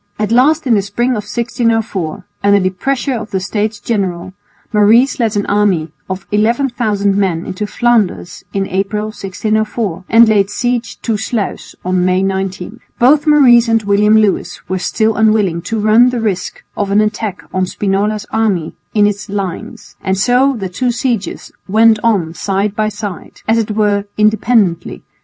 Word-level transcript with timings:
At 0.17 0.31
last 0.31 0.65
in 0.65 0.73
the 0.73 0.81
spring 0.81 1.11
of 1.11 1.25
1604, 1.29 2.25
under 2.43 2.59
the 2.59 2.71
pressure 2.71 3.13
of 3.13 3.29
the 3.29 3.39
States 3.39 3.79
General, 3.79 4.33
Maurice 4.73 5.19
led 5.19 5.37
an 5.37 5.45
army 5.45 5.91
of 6.09 6.25
11,000 6.31 7.15
men 7.15 7.45
into 7.45 7.67
Flanders 7.67 8.43
in 8.51 8.65
April, 8.67 9.09
1604, 9.13 10.03
and 10.09 10.27
laid 10.27 10.49
siege 10.49 10.99
to 11.03 11.17
Sluis 11.17 11.75
on 11.85 12.03
May 12.03 12.23
19. 12.23 12.79
Both 12.97 13.27
Maurice 13.27 13.67
and 13.67 13.83
William 13.83 14.17
Lewis 14.17 14.67
were 14.67 14.79
still 14.79 15.15
unwilling 15.15 15.61
to 15.69 15.77
run 15.79 16.09
the 16.09 16.19
risk 16.19 16.63
of 16.75 16.89
an 16.89 16.99
attack 16.99 17.43
on 17.53 17.67
Spinola's 17.67 18.25
army 18.31 18.73
in 18.95 19.05
its 19.05 19.29
lines, 19.29 19.97
and 20.01 20.17
so 20.17 20.55
the 20.57 20.67
two 20.69 20.89
sieges 20.89 21.51
went 21.67 21.99
on 22.03 22.33
side 22.33 22.75
by 22.75 22.89
side, 22.89 23.43
as 23.47 23.59
it 23.59 23.69
were 23.69 24.05
independently. 24.17 25.03